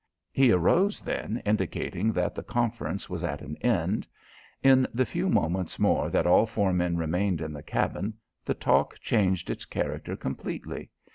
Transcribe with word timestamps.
He 0.31 0.51
arose 0.51 0.99
then 0.99 1.43
indicating 1.45 2.11
that 2.13 2.33
the 2.33 2.41
conference 2.41 3.07
was 3.07 3.23
at 3.23 3.43
an 3.43 3.55
end. 3.57 4.07
In 4.63 4.87
the 4.95 5.05
few 5.05 5.29
moments 5.29 5.77
more 5.77 6.09
that 6.09 6.25
all 6.25 6.47
four 6.47 6.73
men 6.73 6.97
remained 6.97 7.39
in 7.39 7.53
the 7.53 7.61
cabin, 7.61 8.15
the 8.43 8.55
talk 8.55 8.97
changed 8.97 9.51
its 9.51 9.65
character 9.65 10.15
completely. 10.15 10.89